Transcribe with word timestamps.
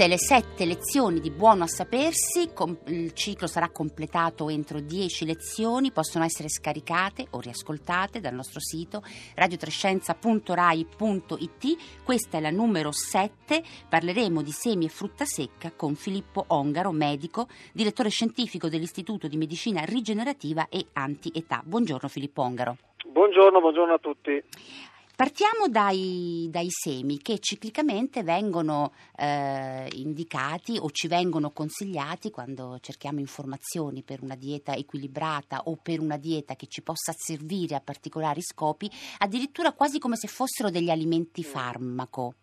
Tutte 0.00 0.12
le 0.12 0.18
sette 0.18 0.64
lezioni 0.64 1.20
di 1.20 1.30
Buono 1.30 1.64
a 1.64 1.66
Sapersi, 1.66 2.54
com- 2.54 2.78
il 2.86 3.12
ciclo 3.12 3.46
sarà 3.46 3.68
completato 3.68 4.48
entro 4.48 4.80
dieci 4.80 5.26
lezioni, 5.26 5.92
possono 5.92 6.24
essere 6.24 6.48
scaricate 6.48 7.26
o 7.32 7.40
riascoltate 7.40 8.18
dal 8.18 8.32
nostro 8.32 8.60
sito 8.60 9.02
radiotrescienza.rai.it. 9.34 12.02
Questa 12.02 12.38
è 12.38 12.40
la 12.40 12.48
numero 12.48 12.92
7, 12.92 13.62
parleremo 13.90 14.40
di 14.40 14.52
semi 14.52 14.86
e 14.86 14.88
frutta 14.88 15.26
secca 15.26 15.70
con 15.76 15.94
Filippo 15.96 16.46
Ongaro, 16.46 16.92
medico, 16.92 17.46
direttore 17.74 18.08
scientifico 18.08 18.70
dell'Istituto 18.70 19.28
di 19.28 19.36
Medicina 19.36 19.84
Rigenerativa 19.84 20.68
e 20.70 20.86
Anti-Età. 20.94 21.60
Buongiorno 21.62 22.08
Filippo 22.08 22.40
Ongaro. 22.40 22.78
Buongiorno, 23.04 23.60
buongiorno 23.60 23.92
a 23.92 23.98
tutti. 23.98 24.42
Partiamo 25.20 25.68
dai, 25.68 26.48
dai, 26.50 26.68
semi 26.70 27.18
che 27.18 27.40
ciclicamente 27.40 28.22
vengono 28.22 28.94
eh, 29.18 29.86
indicati 29.96 30.78
o 30.80 30.90
ci 30.92 31.08
vengono 31.08 31.50
consigliati 31.50 32.30
quando 32.30 32.78
cerchiamo 32.80 33.20
informazioni 33.20 34.02
per 34.02 34.22
una 34.22 34.34
dieta 34.34 34.72
equilibrata 34.72 35.64
o 35.64 35.76
per 35.76 36.00
una 36.00 36.16
dieta 36.16 36.56
che 36.56 36.68
ci 36.68 36.80
possa 36.80 37.12
servire 37.14 37.74
a 37.74 37.82
particolari 37.82 38.40
scopi, 38.40 38.90
addirittura 39.18 39.72
quasi 39.72 39.98
come 39.98 40.16
se 40.16 40.26
fossero 40.26 40.70
degli 40.70 40.88
alimenti 40.88 41.44
farmaco. 41.44 42.36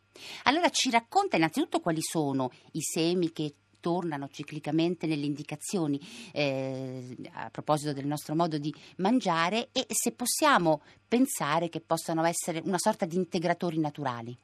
Allora 0.44 0.69
ci 0.69 0.91
racconta 0.91 1.36
innanzitutto 1.36 1.80
quali 1.80 2.03
sono 2.03 2.52
i 2.73 2.81
semi 2.81 3.31
che 3.31 3.56
tornano 3.88 4.27
ciclicamente 4.27 5.07
nelle 5.07 5.25
indicazioni 5.25 5.97
eh, 6.33 7.16
a 7.31 7.49
proposito 7.49 7.94
del 7.94 8.05
nostro 8.05 8.35
modo 8.35 8.57
di 8.57 8.73
mangiare 8.97 9.69
e 9.71 9.85
se 9.88 10.11
possiamo 10.11 10.81
pensare 11.07 11.69
che 11.69 11.79
possano 11.79 12.25
essere 12.25 12.61
una 12.66 12.77
sorta 12.77 13.05
di 13.05 13.16
integratori 13.16 13.79
naturali. 13.79 14.38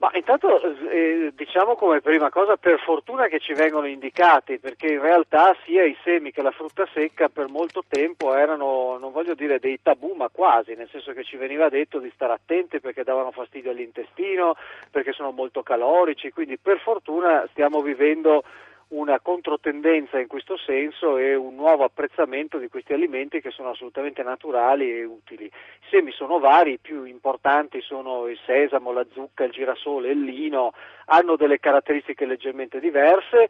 Ma 0.00 0.10
intanto 0.14 0.60
eh, 0.90 1.32
diciamo 1.34 1.74
come 1.74 2.00
prima 2.00 2.30
cosa 2.30 2.56
per 2.56 2.78
fortuna 2.78 3.26
che 3.26 3.40
ci 3.40 3.52
vengono 3.52 3.88
indicati 3.88 4.60
perché 4.60 4.86
in 4.92 5.00
realtà 5.00 5.56
sia 5.64 5.82
i 5.82 5.96
semi 6.04 6.30
che 6.30 6.40
la 6.40 6.52
frutta 6.52 6.86
secca 6.94 7.28
per 7.28 7.48
molto 7.48 7.82
tempo 7.88 8.32
erano, 8.32 8.96
non 8.98 9.10
voglio 9.10 9.34
dire 9.34 9.58
dei 9.58 9.80
tabù 9.82 10.14
ma 10.14 10.28
quasi, 10.28 10.74
nel 10.76 10.88
senso 10.88 11.12
che 11.12 11.24
ci 11.24 11.36
veniva 11.36 11.68
detto 11.68 11.98
di 11.98 12.12
stare 12.14 12.32
attenti 12.32 12.78
perché 12.78 13.02
davano 13.02 13.32
fastidio 13.32 13.72
all'intestino, 13.72 14.54
perché 14.92 15.10
sono 15.10 15.32
molto 15.32 15.64
calorici, 15.64 16.30
quindi 16.30 16.58
per 16.58 16.78
fortuna 16.78 17.44
stiamo 17.50 17.82
vivendo 17.82 18.44
una 18.88 19.20
controtendenza 19.20 20.18
in 20.18 20.26
questo 20.28 20.56
senso 20.56 21.18
e 21.18 21.34
un 21.34 21.54
nuovo 21.54 21.84
apprezzamento 21.84 22.58
di 22.58 22.68
questi 22.68 22.94
alimenti 22.94 23.40
che 23.40 23.50
sono 23.50 23.70
assolutamente 23.70 24.22
naturali 24.22 24.90
e 24.90 25.04
utili. 25.04 25.44
I 25.44 25.50
semi 25.90 26.12
sono 26.12 26.38
vari, 26.38 26.72
i 26.72 26.78
più 26.78 27.04
importanti 27.04 27.80
sono 27.82 28.28
il 28.28 28.38
sesamo, 28.46 28.92
la 28.92 29.06
zucca, 29.12 29.44
il 29.44 29.50
girasole, 29.50 30.10
il 30.10 30.22
lino, 30.22 30.72
hanno 31.06 31.36
delle 31.36 31.58
caratteristiche 31.58 32.24
leggermente 32.24 32.80
diverse. 32.80 33.48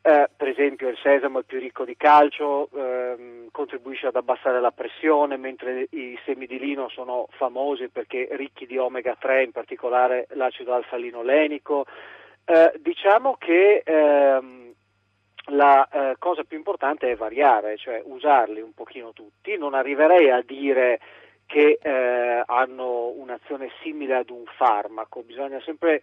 Eh, 0.00 0.28
per 0.34 0.48
esempio 0.48 0.88
il 0.88 0.96
sesamo 1.02 1.40
è 1.40 1.42
più 1.42 1.58
ricco 1.58 1.84
di 1.84 1.96
calcio, 1.96 2.70
ehm, 2.74 3.48
contribuisce 3.50 4.06
ad 4.06 4.16
abbassare 4.16 4.60
la 4.60 4.70
pressione, 4.70 5.36
mentre 5.36 5.88
i 5.90 6.18
semi 6.24 6.46
di 6.46 6.58
lino 6.58 6.88
sono 6.88 7.26
famosi 7.32 7.88
perché 7.88 8.28
ricchi 8.30 8.64
di 8.64 8.78
omega 8.78 9.16
3, 9.18 9.42
in 9.42 9.52
particolare 9.52 10.28
l'acido 10.30 10.72
alfa-linolenico. 10.72 11.84
Eh, 12.46 12.72
diciamo 12.78 13.36
che 13.38 13.82
ehm, 13.84 14.67
la 15.48 15.88
eh, 15.88 16.16
cosa 16.18 16.44
più 16.44 16.56
importante 16.56 17.10
è 17.10 17.16
variare, 17.16 17.76
cioè 17.76 18.02
usarli 18.04 18.60
un 18.60 18.72
pochino 18.72 19.12
tutti. 19.12 19.56
Non 19.56 19.74
arriverei 19.74 20.30
a 20.30 20.42
dire 20.42 21.00
che 21.46 21.78
eh, 21.80 22.42
hanno 22.44 23.08
un'azione 23.08 23.70
simile 23.82 24.16
ad 24.16 24.30
un 24.30 24.44
farmaco, 24.56 25.22
bisogna 25.22 25.60
sempre 25.64 26.02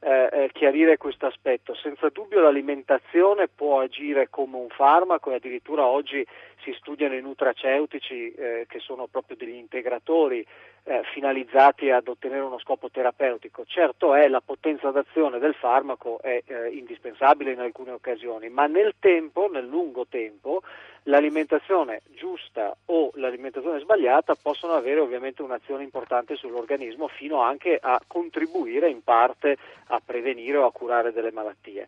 eh, 0.00 0.28
eh, 0.30 0.50
chiarire 0.52 0.96
questo 0.96 1.26
aspetto. 1.26 1.74
Senza 1.74 2.08
dubbio 2.10 2.40
l'alimentazione 2.40 3.48
può 3.48 3.80
agire 3.80 4.28
come 4.30 4.56
un 4.56 4.68
farmaco 4.68 5.30
e 5.30 5.36
addirittura 5.36 5.86
oggi 5.86 6.24
si 6.64 6.72
studiano 6.78 7.14
i 7.14 7.20
nutraceutici 7.20 8.32
eh, 8.32 8.64
che 8.68 8.78
sono 8.80 9.06
proprio 9.06 9.36
degli 9.36 9.54
integratori 9.54 10.44
eh, 10.86 11.02
finalizzati 11.12 11.90
ad 11.90 12.08
ottenere 12.08 12.40
uno 12.40 12.58
scopo 12.58 12.90
terapeutico. 12.90 13.64
Certo 13.66 14.14
è 14.14 14.28
la 14.28 14.40
potenza 14.40 14.90
d'azione 14.90 15.38
del 15.38 15.54
farmaco 15.54 16.20
è 16.20 16.42
eh, 16.44 16.68
indispensabile 16.70 17.52
in 17.52 17.60
alcune 17.60 17.92
occasioni, 17.92 18.48
ma 18.48 18.66
nel 18.66 18.94
tempo, 18.98 19.48
nel 19.50 19.66
lungo 19.66 20.06
tempo, 20.06 20.62
l'alimentazione 21.04 22.02
giusta 22.14 22.74
o 22.86 23.10
l'alimentazione 23.14 23.80
sbagliata 23.80 24.34
possono 24.40 24.72
avere 24.72 25.00
ovviamente 25.00 25.42
un'azione 25.42 25.82
importante 25.82 26.36
sull'organismo 26.36 27.08
fino 27.08 27.40
anche 27.40 27.78
a 27.80 28.00
contribuire 28.06 28.88
in 28.88 29.02
parte 29.02 29.56
a 29.88 30.00
prevenire 30.04 30.56
o 30.58 30.66
a 30.66 30.72
curare 30.72 31.12
delle 31.12 31.32
malattie. 31.32 31.86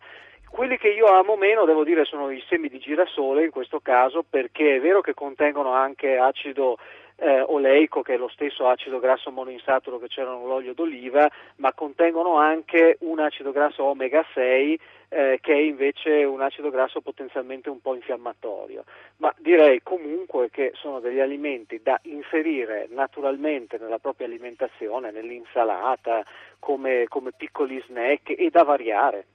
Quelli 0.51 0.79
che 0.79 0.89
io 0.89 1.07
amo 1.07 1.37
meno, 1.37 1.65
devo 1.65 1.85
dire, 1.85 2.05
sono 2.05 2.31
i 2.31 2.43
semi 2.49 2.69
di 2.69 2.79
girasole 2.79 3.45
in 3.45 3.51
questo 3.51 3.81
caso 3.81 4.25
perché 4.29 4.77
è 4.77 4.81
vero 4.81 5.01
che 5.01 5.13
contengono 5.13 5.73
anche 5.73 6.17
acido 6.17 6.79
eh, 7.17 7.41
oleico 7.41 8.03
che 8.03 8.15
è 8.15 8.17
lo 8.17 8.29
stesso 8.29 8.69
acido 8.69 8.99
grasso 8.99 9.31
monoinsaturo 9.31 9.99
che 9.99 10.09
c'era 10.09 10.35
nell'olio 10.35 10.75
d'oliva, 10.75 11.29
ma 11.57 11.73
contengono 11.73 12.37
anche 12.37 12.97
un 13.01 13.19
acido 13.19 13.53
grasso 13.53 13.85
omega 13.85 14.25
6 14.35 14.81
eh, 15.09 15.39
che 15.41 15.53
è 15.53 15.57
invece 15.57 16.25
un 16.25 16.41
acido 16.43 16.71
grasso 16.71 17.01
potenzialmente 17.01 17.71
un 17.71 17.81
po' 17.81 17.95
infiammatorio. 17.95 18.85
Ma 19.19 19.33
direi 19.39 19.83
comunque 19.83 20.51
che 20.51 20.73
sono 20.75 21.01
degli 21.01 21.21
alimenti 21.21 21.81
da 21.83 21.99
inserire 22.03 22.89
naturalmente 22.91 23.79
nella 23.79 23.99
propria 23.99 24.27
alimentazione, 24.27 25.11
nell'insalata, 25.11 26.25
come, 26.59 27.07
come 27.09 27.33
piccoli 27.37 27.83
snack 27.87 28.35
e 28.37 28.51
da 28.51 28.65
variare. 28.65 29.27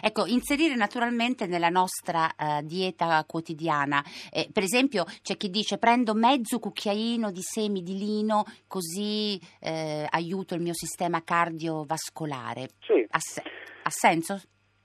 Ecco, 0.00 0.26
inserire 0.26 0.74
naturalmente 0.74 1.46
nella 1.46 1.68
nostra 1.68 2.32
uh, 2.36 2.62
dieta 2.62 3.24
quotidiana. 3.26 4.04
Eh, 4.30 4.48
per 4.52 4.62
esempio, 4.62 5.04
c'è 5.22 5.36
chi 5.36 5.50
dice 5.50 5.78
prendo 5.78 6.14
mezzo 6.14 6.58
cucchiaino 6.58 7.30
di 7.30 7.42
semi 7.42 7.82
di 7.82 7.96
lino 7.96 8.44
così 8.66 9.40
eh, 9.60 10.06
aiuto 10.08 10.54
il 10.54 10.62
mio 10.62 10.74
sistema 10.74 11.22
cardiovascolare. 11.22 12.70
Sì. 12.80 13.04
Ha, 13.08 13.18
se- 13.18 13.42
ha 13.82 13.90
senso? 13.90 14.40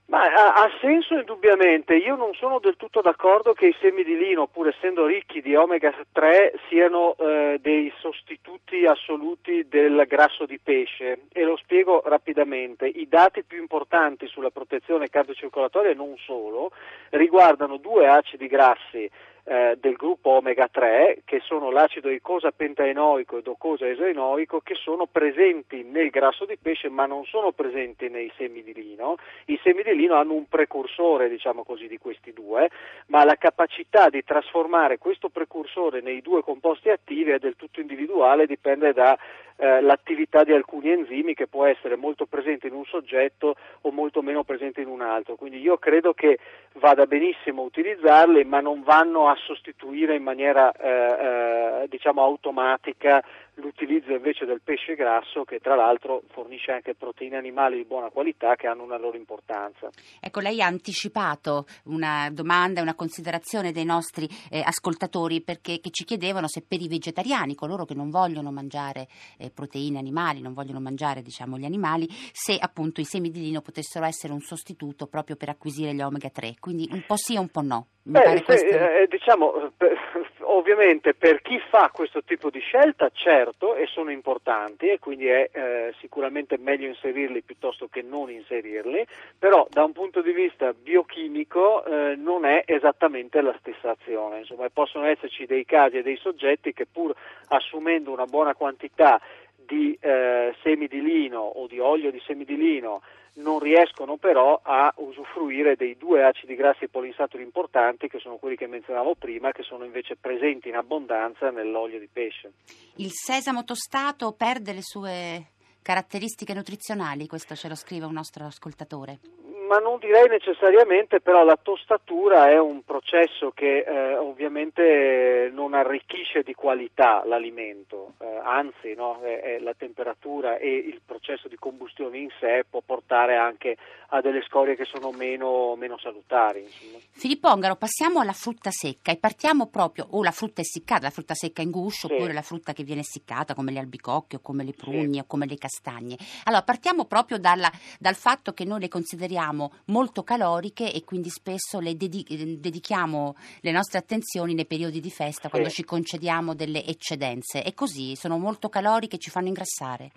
Ma 0.08 0.22
ha, 0.22 0.70
senso 0.80 1.14
indubbiamente, 1.14 1.96
io 1.96 2.14
non 2.14 2.32
sono 2.34 2.60
del 2.60 2.76
tutto 2.76 3.00
d'accordo 3.00 3.52
che 3.54 3.66
i 3.66 3.76
semi 3.80 4.04
di 4.04 4.16
lino, 4.16 4.46
pur 4.46 4.68
essendo 4.68 5.04
ricchi 5.04 5.42
di 5.42 5.56
omega 5.56 5.92
3, 6.12 6.54
siano 6.68 7.16
eh, 7.16 7.58
dei 7.60 7.92
sostituti 7.98 8.86
assoluti 8.86 9.66
del 9.68 10.04
grasso 10.06 10.46
di 10.46 10.60
pesce 10.62 11.22
e 11.32 11.42
lo 11.42 11.56
spiego 11.56 12.02
rapidamente. 12.04 12.86
I 12.86 13.08
dati 13.08 13.42
più 13.42 13.58
importanti 13.58 14.28
sulla 14.28 14.50
protezione 14.50 15.08
cardiocircolatoria 15.08 15.90
e 15.90 15.94
non 15.94 16.14
solo 16.18 16.70
riguardano 17.10 17.76
due 17.76 18.06
acidi 18.06 18.46
grassi 18.46 19.10
eh, 19.48 19.76
del 19.80 19.94
gruppo 19.94 20.30
omega 20.30 20.66
3 20.68 21.22
che 21.24 21.40
sono 21.44 21.70
l'acido 21.70 22.10
icosa 22.10 22.50
pentaenoico 22.50 23.38
e 23.38 23.42
docosa 23.42 23.88
esoenoico 23.88 24.60
che 24.60 24.74
sono 24.74 25.06
presenti 25.06 25.84
nel 25.84 26.10
grasso 26.10 26.44
di 26.44 26.58
pesce 26.60 26.88
ma 26.88 27.06
non 27.06 27.24
sono 27.24 27.52
presenti 27.52 28.08
nei 28.08 28.30
semi 28.36 28.64
di 28.64 28.74
lino. 28.74 29.16
I 29.46 29.60
semi 29.62 29.84
di 29.84 29.94
lino 29.94 30.16
hanno 30.16 30.34
un 30.34 30.48
precursore 30.48 31.28
diciamo 31.28 31.62
così 31.62 31.86
di 31.86 31.98
questi 31.98 32.32
due 32.32 32.70
ma 33.06 33.24
la 33.24 33.36
capacità 33.36 34.08
di 34.08 34.24
trasformare 34.24 34.98
questo 34.98 35.28
precursore 35.28 36.00
nei 36.00 36.22
due 36.22 36.42
composti 36.42 36.88
attivi 36.88 37.30
è 37.30 37.38
del 37.38 37.54
tutto 37.54 37.80
individuale, 37.80 38.46
dipende 38.46 38.92
da 38.92 39.16
eh, 39.56 39.80
l'attività 39.80 40.44
di 40.44 40.52
alcuni 40.52 40.90
enzimi 40.90 41.34
che 41.34 41.46
può 41.46 41.64
essere 41.64 41.96
molto 41.96 42.26
presente 42.26 42.66
in 42.66 42.74
un 42.74 42.84
soggetto 42.84 43.56
o 43.82 43.90
molto 43.90 44.22
meno 44.22 44.44
presente 44.44 44.80
in 44.80 44.88
un 44.88 45.00
altro. 45.00 45.36
Quindi 45.36 45.60
io 45.60 45.78
credo 45.78 46.12
che 46.12 46.38
vada 46.74 47.06
benissimo 47.06 47.62
utilizzarli, 47.62 48.44
ma 48.44 48.60
non 48.60 48.82
vanno 48.82 49.28
a 49.28 49.36
sostituire 49.36 50.14
in 50.14 50.22
maniera 50.22 50.72
eh, 50.72 51.82
eh, 51.82 51.88
diciamo 51.88 52.22
automatica 52.22 53.24
l'utilizzo 53.56 54.12
invece 54.12 54.44
del 54.44 54.60
pesce 54.62 54.94
grasso 54.94 55.44
che 55.44 55.60
tra 55.60 55.74
l'altro 55.74 56.22
fornisce 56.28 56.72
anche 56.72 56.94
proteine 56.94 57.36
animali 57.36 57.76
di 57.76 57.84
buona 57.84 58.10
qualità 58.10 58.54
che 58.54 58.66
hanno 58.66 58.82
una 58.82 58.98
loro 58.98 59.16
importanza. 59.16 59.90
Ecco, 60.20 60.40
lei 60.40 60.60
ha 60.60 60.66
anticipato 60.66 61.66
una 61.84 62.28
domanda 62.30 62.82
una 62.82 62.94
considerazione 62.94 63.72
dei 63.72 63.84
nostri 63.84 64.28
eh, 64.50 64.62
ascoltatori 64.64 65.40
perché 65.42 65.80
ci 65.90 66.04
chiedevano 66.04 66.48
se 66.48 66.62
per 66.66 66.80
i 66.80 66.88
vegetariani, 66.88 67.54
coloro 67.54 67.84
che 67.84 67.94
non 67.94 68.10
vogliono 68.10 68.50
mangiare 68.50 69.08
eh, 69.38 69.50
proteine 69.50 69.98
animali, 69.98 70.40
non 70.40 70.52
vogliono 70.52 70.80
mangiare 70.80 71.22
diciamo, 71.22 71.58
gli 71.58 71.64
animali, 71.64 72.06
se 72.32 72.56
appunto 72.58 73.00
i 73.00 73.04
semi 73.04 73.30
di 73.30 73.40
lino 73.40 73.60
potessero 73.60 74.04
essere 74.04 74.32
un 74.32 74.40
sostituto 74.40 75.06
proprio 75.06 75.36
per 75.36 75.48
acquisire 75.48 75.94
gli 75.94 76.02
omega 76.02 76.30
3. 76.30 76.56
Quindi 76.60 76.88
un 76.92 77.04
po' 77.06 77.16
sì 77.16 77.34
e 77.34 77.38
un 77.38 77.48
po' 77.48 77.62
no. 77.62 77.86
Beh, 78.08 78.44
questo... 78.44 78.66
eh, 78.68 79.08
diciamo, 79.08 79.72
per, 79.76 79.98
ovviamente 80.46 81.12
per 81.12 81.42
chi 81.42 81.58
fa 81.68 81.90
questo 81.92 82.22
tipo 82.22 82.50
di 82.50 82.60
scelta, 82.60 83.10
certo, 83.12 83.74
e 83.74 83.86
sono 83.86 84.12
importanti 84.12 84.88
e 84.88 85.00
quindi 85.00 85.26
è 85.26 85.50
eh, 85.50 85.92
sicuramente 85.98 86.56
meglio 86.56 86.86
inserirli 86.86 87.42
piuttosto 87.42 87.88
che 87.88 88.02
non 88.02 88.30
inserirli, 88.30 89.04
però 89.36 89.66
da 89.68 89.82
un 89.82 89.90
punto 89.90 90.22
di 90.22 90.30
vista 90.30 90.72
biochimico 90.72 91.84
eh, 91.84 92.14
non 92.14 92.44
è 92.44 92.62
esattamente 92.64 93.40
la 93.40 93.56
stessa 93.58 93.90
azione. 93.90 94.38
Insomma, 94.38 94.68
possono 94.72 95.06
esserci 95.06 95.44
dei 95.44 95.64
casi 95.64 95.96
e 95.96 96.02
dei 96.02 96.16
soggetti 96.16 96.72
che 96.72 96.86
pur 96.86 97.12
assumendo 97.48 98.12
una 98.12 98.26
buona 98.26 98.54
quantità 98.54 99.20
di 99.66 99.96
eh, 100.00 100.54
semi 100.62 100.86
di 100.86 101.02
lino 101.02 101.40
o 101.40 101.66
di 101.66 101.78
olio 101.78 102.10
di 102.10 102.20
semi 102.24 102.44
di 102.44 102.56
lino 102.56 103.02
non 103.36 103.58
riescono 103.58 104.16
però 104.16 104.60
a 104.62 104.92
usufruire 104.96 105.76
dei 105.76 105.96
due 105.98 106.24
acidi 106.24 106.54
grassi 106.54 106.88
polinsaturi 106.88 107.42
importanti 107.42 108.08
che 108.08 108.18
sono 108.18 108.36
quelli 108.36 108.56
che 108.56 108.66
menzionavo 108.66 109.14
prima 109.16 109.52
che 109.52 109.62
sono 109.62 109.84
invece 109.84 110.16
presenti 110.16 110.68
in 110.68 110.76
abbondanza 110.76 111.50
nell'olio 111.50 111.98
di 111.98 112.08
pesce. 112.10 112.52
Il 112.96 113.10
sesamo 113.12 113.64
tostato 113.64 114.32
perde 114.32 114.72
le 114.72 114.82
sue 114.82 115.46
caratteristiche 115.82 116.54
nutrizionali, 116.54 117.26
questo 117.26 117.54
ce 117.54 117.68
lo 117.68 117.74
scrive 117.74 118.06
un 118.06 118.14
nostro 118.14 118.46
ascoltatore 118.46 119.45
ma 119.66 119.78
non 119.78 119.98
direi 119.98 120.28
necessariamente, 120.28 121.20
però 121.20 121.44
la 121.44 121.58
tostatura 121.60 122.50
è 122.50 122.58
un 122.58 122.82
processo 122.84 123.50
che 123.50 123.78
eh, 123.78 124.16
ovviamente 124.16 125.50
non 125.52 125.74
arricchisce 125.74 126.42
di 126.42 126.54
qualità 126.54 127.22
l'alimento, 127.24 128.14
eh, 128.20 128.40
anzi 128.42 128.94
no, 128.94 129.20
è, 129.22 129.40
è 129.40 129.58
la 129.58 129.74
temperatura 129.74 130.58
e 130.58 130.68
il 130.68 131.00
processo 131.04 131.48
di 131.48 131.56
combustione 131.56 132.18
in 132.18 132.30
sé 132.38 132.64
può 132.68 132.80
portare 132.84 133.36
anche 133.36 133.76
a 134.10 134.20
delle 134.20 134.42
scorie 134.42 134.76
che 134.76 134.84
sono 134.84 135.10
meno, 135.10 135.74
meno 135.76 135.98
salutari. 135.98 136.62
Insomma. 136.62 136.98
Filippo 137.10 137.48
Ongaro, 137.48 137.76
passiamo 137.76 138.20
alla 138.20 138.32
frutta 138.32 138.70
secca 138.70 139.10
e 139.10 139.16
partiamo 139.16 139.66
proprio, 139.66 140.06
o 140.10 140.22
la 140.22 140.30
frutta 140.30 140.60
essiccata, 140.60 141.02
la 141.02 141.10
frutta 141.10 141.34
secca 141.34 141.62
in 141.62 141.70
guscio, 141.70 142.06
sì. 142.06 142.14
oppure 142.14 142.32
la 142.32 142.42
frutta 142.42 142.72
che 142.72 142.84
viene 142.84 143.00
essiccata 143.00 143.54
come 143.54 143.72
le 143.72 143.80
albicocche 143.80 144.36
o 144.36 144.40
come 144.40 144.64
le 144.64 144.72
prugne 144.72 145.14
sì. 145.14 145.18
o 145.20 145.24
come 145.26 145.46
le 145.46 145.56
castagne. 145.56 146.16
Allora 146.44 146.62
partiamo 146.62 147.04
proprio 147.06 147.38
dalla, 147.38 147.70
dal 147.98 148.14
fatto 148.14 148.52
che 148.52 148.64
noi 148.64 148.80
le 148.80 148.88
consideriamo 148.88 149.55
consideriamo 149.56 149.72
molto 149.86 150.22
caloriche 150.22 150.92
e 150.92 151.02
quindi 151.04 151.30
spesso 151.30 151.80
le 151.80 151.96
dedi- 151.96 152.58
dedichiamo 152.60 153.34
le 153.60 153.72
nostre 153.72 153.98
attenzioni 153.98 154.54
nei 154.54 154.66
periodi 154.66 155.00
di 155.00 155.10
festa, 155.10 155.48
quando 155.48 155.70
ci 155.70 155.84
concediamo 155.84 156.54
delle 156.54 156.84
eccedenze. 156.84 157.64
E 157.64 157.72
così 157.74 158.14
sono 158.14 158.36
molto 158.38 158.68
caloriche 158.68 159.16
e 159.16 159.18
ci 159.18 159.30
fanno 159.30 159.48
ingrassare. 159.48 160.10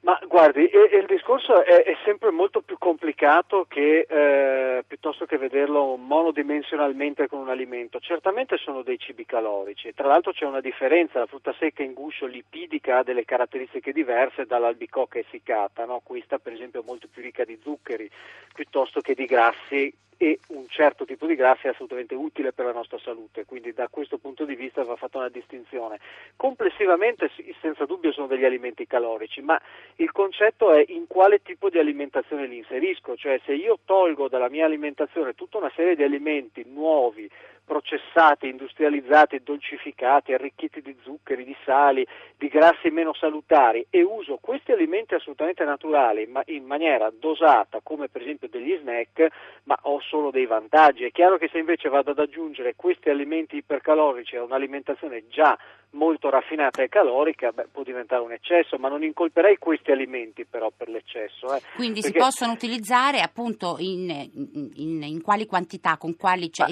Ma 0.00 0.16
guardi, 0.28 0.60
il 0.62 1.06
discorso 1.08 1.64
è, 1.64 1.82
è, 1.82 1.96
sempre 2.04 2.30
molto 2.30 2.60
più 2.60 2.78
complicato 2.78 3.66
che 3.68 4.06
eh, 4.08 4.84
piuttosto 4.86 5.26
che 5.26 5.38
vederlo 5.38 5.96
monodimensionalmente 5.96 7.26
con 7.26 7.40
un 7.40 7.48
alimento. 7.48 7.98
Certamente 7.98 8.58
sono 8.58 8.82
dei 8.82 8.96
cibi 8.96 9.26
calorici, 9.26 9.92
tra 9.94 10.06
l'altro 10.06 10.30
c'è 10.30 10.44
una 10.44 10.60
differenza, 10.60 11.18
la 11.18 11.26
frutta 11.26 11.52
secca 11.58 11.82
in 11.82 11.94
guscio 11.94 12.26
lipidica 12.26 12.98
ha 12.98 13.02
delle 13.02 13.24
caratteristiche 13.24 13.92
diverse 13.92 14.46
dall'albicocca 14.46 15.18
essiccata, 15.18 15.84
no? 15.84 16.00
questa 16.04 16.38
per 16.38 16.52
esempio 16.52 16.80
è 16.80 16.84
molto 16.86 17.08
più 17.12 17.20
ricca 17.20 17.44
di 17.44 17.58
zuccheri 17.60 18.08
piuttosto 18.54 19.00
che 19.00 19.14
di 19.14 19.26
grassi 19.26 19.92
e 20.20 20.40
un 20.48 20.66
certo 20.66 21.04
tipo 21.04 21.26
di 21.26 21.36
grassi 21.36 21.66
è 21.66 21.70
assolutamente 21.70 22.16
utile 22.16 22.52
per 22.52 22.64
la 22.66 22.72
nostra 22.72 22.98
salute, 22.98 23.44
quindi 23.44 23.72
da 23.72 23.86
questo 23.88 24.18
punto 24.18 24.44
di 24.44 24.56
vista 24.56 24.82
va 24.82 24.96
fatta 24.96 25.18
una 25.18 25.28
distinzione. 25.28 26.00
Complessivamente 26.34 27.30
senza 27.60 27.84
dubbio 27.86 28.10
sono 28.10 28.26
degli 28.26 28.44
alimenti 28.44 28.84
calorici, 28.84 29.40
ma 29.40 29.58
il 30.00 30.12
concetto 30.12 30.72
è 30.72 30.84
in 30.88 31.06
quale 31.08 31.42
tipo 31.42 31.70
di 31.70 31.78
alimentazione 31.78 32.46
li 32.46 32.58
inserisco, 32.58 33.16
cioè 33.16 33.40
se 33.44 33.52
io 33.54 33.80
tolgo 33.84 34.28
dalla 34.28 34.48
mia 34.48 34.64
alimentazione 34.64 35.34
tutta 35.34 35.58
una 35.58 35.72
serie 35.74 35.96
di 35.96 36.04
alimenti 36.04 36.64
nuovi, 36.66 37.28
processati, 37.64 38.48
industrializzati, 38.48 39.42
dolcificati, 39.42 40.32
arricchiti 40.32 40.80
di 40.80 40.96
zuccheri, 41.02 41.44
di 41.44 41.54
sali, 41.64 42.06
di 42.36 42.48
grassi 42.48 42.88
meno 42.90 43.12
salutari 43.12 43.86
e 43.90 44.02
uso 44.02 44.38
questi 44.40 44.72
alimenti 44.72 45.14
assolutamente 45.14 45.64
naturali 45.64 46.26
ma 46.26 46.42
in 46.46 46.64
maniera 46.64 47.12
dosata 47.12 47.80
come 47.82 48.08
per 48.08 48.22
esempio 48.22 48.48
degli 48.48 48.74
snack, 48.80 49.26
ma 49.64 49.76
ho 49.82 50.00
solo 50.00 50.30
dei 50.30 50.46
vantaggi. 50.46 51.04
È 51.04 51.10
chiaro 51.10 51.36
che 51.36 51.48
se 51.52 51.58
invece 51.58 51.90
vado 51.90 52.12
ad 52.12 52.18
aggiungere 52.20 52.74
questi 52.74 53.10
alimenti 53.10 53.56
ipercalorici 53.56 54.36
a 54.36 54.44
un'alimentazione 54.44 55.24
già 55.28 55.58
molto 55.90 56.28
raffinata 56.30 56.82
e 56.82 56.88
calorica, 56.88 57.50
beh, 57.50 57.68
può 57.72 57.82
diventare 57.82 58.22
un 58.22 58.32
eccesso, 58.32 58.76
ma 58.78 58.88
non 58.88 59.02
incolperei 59.02 59.56
questi 59.56 59.90
alimenti 59.90 60.44
però 60.44 60.70
per 60.74 60.88
l'eccesso. 60.88 61.54
Eh. 61.54 61.60
Quindi 61.74 62.00
Perché... 62.00 62.18
si 62.18 62.24
possono 62.24 62.52
utilizzare 62.52 63.20
appunto 63.20 63.76
in, 63.78 64.10
in, 64.74 65.02
in 65.02 65.22
quali 65.22 65.46
quantità, 65.46 65.96
con 65.96 66.16
quali 66.16 66.52
cioè, 66.52 66.68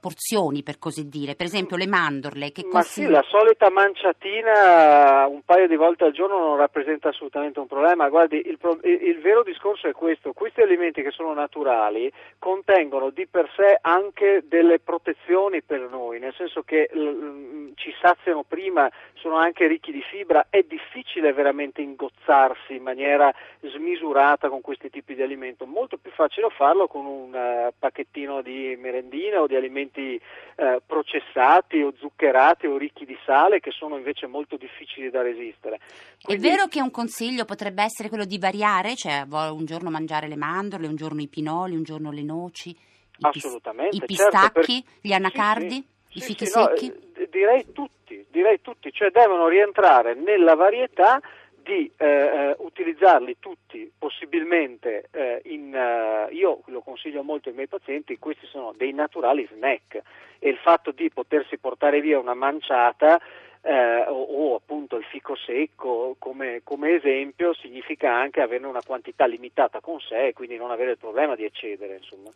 porzioni 0.00 0.62
per 0.62 0.78
così 0.78 1.08
dire, 1.08 1.34
per 1.34 1.46
esempio 1.46 1.76
le 1.76 1.86
mandorle. 1.86 2.52
Che 2.52 2.64
ma 2.64 2.70
consigli... 2.70 3.06
sì, 3.06 3.10
la 3.10 3.24
solita 3.28 3.70
manciatina 3.70 5.26
un 5.26 5.42
paio 5.44 5.66
di 5.66 5.76
volte 5.76 6.04
al 6.04 6.12
giorno 6.12 6.38
non 6.38 6.56
rappresenta 6.56 7.08
assolutamente 7.08 7.58
un 7.58 7.66
problema. 7.66 8.08
Guardi, 8.08 8.36
il, 8.36 8.58
il, 8.82 9.02
il 9.02 9.20
vero 9.20 9.42
discorso 9.42 9.88
è 9.88 9.92
questo, 9.92 10.32
questi 10.32 10.60
alimenti 10.60 11.02
che 11.02 11.10
sono 11.10 11.34
naturali 11.34 12.10
contengono 12.38 13.10
di 13.10 13.26
per 13.26 13.50
sé 13.56 13.78
anche 13.80 14.44
delle 14.46 14.78
protezioni 14.78 15.62
per 15.62 15.88
noi, 15.90 16.18
nel 16.18 16.34
senso 16.34 16.62
che 16.62 16.88
l, 16.92 17.72
ci 17.74 17.92
saziano 18.00 18.35
dicevamo 18.36 18.44
prima, 18.44 18.90
sono 19.14 19.36
anche 19.36 19.66
ricchi 19.66 19.92
di 19.92 20.02
fibra, 20.02 20.46
è 20.50 20.62
difficile 20.62 21.32
veramente 21.32 21.80
ingozzarsi 21.80 22.74
in 22.74 22.82
maniera 22.82 23.32
smisurata 23.60 24.48
con 24.48 24.60
questi 24.60 24.90
tipi 24.90 25.14
di 25.14 25.22
alimento, 25.22 25.66
molto 25.66 25.96
più 25.96 26.10
facile 26.10 26.48
farlo 26.50 26.86
con 26.86 27.06
un 27.06 27.32
uh, 27.32 27.72
pacchettino 27.78 28.42
di 28.42 28.76
merendine 28.78 29.36
o 29.36 29.46
di 29.46 29.56
alimenti 29.56 30.20
uh, 30.56 30.80
processati 30.84 31.80
o 31.80 31.92
zuccherati 31.96 32.66
o 32.66 32.76
ricchi 32.76 33.04
di 33.04 33.16
sale 33.24 33.60
che 33.60 33.70
sono 33.70 33.96
invece 33.96 34.26
molto 34.26 34.56
difficili 34.56 35.10
da 35.10 35.22
resistere. 35.22 35.78
Quindi... 36.22 36.46
È 36.46 36.50
vero 36.50 36.66
che 36.66 36.80
un 36.80 36.90
consiglio 36.90 37.44
potrebbe 37.44 37.82
essere 37.82 38.08
quello 38.08 38.24
di 38.24 38.38
variare, 38.38 38.94
cioè 38.94 39.24
un 39.28 39.64
giorno 39.64 39.90
mangiare 39.90 40.28
le 40.28 40.36
mandorle, 40.36 40.86
un 40.86 40.96
giorno 40.96 41.20
i 41.20 41.28
pinoli, 41.28 41.76
un 41.76 41.82
giorno 41.82 42.10
le 42.10 42.22
noci? 42.22 42.70
I 42.70 42.76
Assolutamente. 43.20 43.96
I 43.96 44.00
pistacchi, 44.04 44.74
certo, 44.74 44.90
per... 45.00 45.00
gli 45.00 45.12
anacardi, 45.12 45.74
sì, 45.74 45.84
sì. 46.08 46.18
i 46.18 46.20
fichi 46.20 46.46
sì, 46.46 46.52
secchi? 46.52 46.88
No, 46.88 46.94
eh, 46.94 47.15
direi 47.36 47.72
tutti 47.72 47.96
direi 48.36 48.60
tutti, 48.60 48.92
cioè 48.92 49.10
devono 49.10 49.48
rientrare 49.48 50.14
nella 50.14 50.54
varietà 50.54 51.20
di 51.54 51.90
eh, 51.96 52.06
eh, 52.06 52.56
utilizzarli 52.58 53.38
tutti 53.40 53.90
possibilmente 53.98 55.08
eh, 55.10 55.40
in, 55.46 55.74
uh, 55.74 56.32
io 56.32 56.60
lo 56.66 56.80
consiglio 56.80 57.24
molto 57.24 57.48
ai 57.48 57.56
miei 57.56 57.66
pazienti, 57.66 58.20
questi 58.20 58.46
sono 58.46 58.72
dei 58.76 58.92
naturali 58.92 59.48
snack 59.52 60.00
e 60.38 60.48
il 60.48 60.58
fatto 60.58 60.92
di 60.92 61.10
potersi 61.10 61.58
portare 61.58 62.00
via 62.00 62.20
una 62.20 62.34
manciata 62.34 63.20
eh, 63.66 64.04
o, 64.08 64.22
o, 64.22 64.54
appunto 64.54 64.96
il 64.96 65.04
fico 65.04 65.34
secco 65.34 66.14
come, 66.20 66.60
come, 66.62 66.94
esempio 66.94 67.52
significa 67.54 68.14
anche 68.14 68.40
avere 68.40 68.64
una 68.64 68.82
quantità 68.86 69.26
limitata 69.26 69.80
con 69.80 69.98
sé 69.98 70.28
e 70.28 70.32
quindi 70.32 70.56
non 70.56 70.70
avere 70.70 70.92
il 70.92 70.98
problema 70.98 71.34
di 71.34 71.44
eccedere. 71.44 71.96
Insomma. 71.96 72.30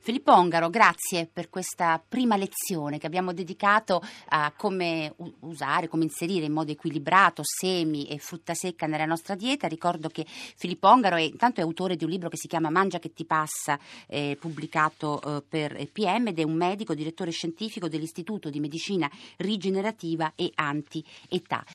Filippo 0.00 0.32
Ongaro, 0.32 0.70
grazie 0.70 1.28
per 1.32 1.50
questa 1.50 2.02
prima 2.06 2.36
lezione 2.36 2.98
che 2.98 3.06
abbiamo 3.06 3.32
dedicato 3.32 4.00
a 4.30 4.52
come 4.56 5.14
usare, 5.42 5.86
come 5.86 6.02
inserire 6.02 6.46
in 6.46 6.52
modo 6.52 6.72
equilibrato 6.72 7.42
semi 7.44 8.08
e 8.08 8.18
frutta 8.18 8.54
secca 8.54 8.86
nella 8.86 9.06
nostra 9.06 9.36
dieta. 9.36 9.68
Ricordo 9.68 10.08
che 10.08 10.24
Filippo 10.26 10.88
Ongaro 10.88 11.14
è, 11.14 11.22
intanto 11.22 11.60
è 11.60 11.62
autore 11.62 11.94
di 11.94 12.02
un 12.02 12.10
libro 12.10 12.28
che 12.28 12.36
si 12.36 12.48
chiama 12.48 12.70
Mangia 12.70 12.98
che 12.98 13.12
ti 13.12 13.24
passa, 13.24 13.78
eh, 14.08 14.36
pubblicato 14.40 15.20
eh, 15.22 15.42
per 15.48 15.76
PM 15.92 16.26
ed 16.26 16.40
è 16.40 16.42
un 16.42 16.54
medico, 16.54 16.92
direttore 16.92 17.30
scientifico 17.30 17.86
dell'Istituto 17.86 18.50
di 18.50 18.58
Medicina 18.58 19.08
Rigenerativa 19.36 20.32
e 20.34 20.50
Anti 20.72 21.04
anti-età. 21.28 21.64